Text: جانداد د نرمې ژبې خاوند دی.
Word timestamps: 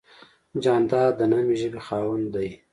جانداد 0.63 1.13
د 1.17 1.21
نرمې 1.31 1.55
ژبې 1.61 1.81
خاوند 1.87 2.25
دی. 2.35 2.49